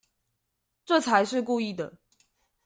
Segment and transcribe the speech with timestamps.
[0.83, 1.99] 這才是故意的